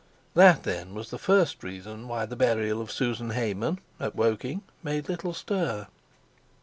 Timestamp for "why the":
2.07-2.35